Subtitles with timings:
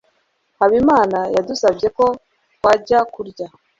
[0.59, 2.05] habimana yadusabye ko
[2.55, 3.47] twajya kurya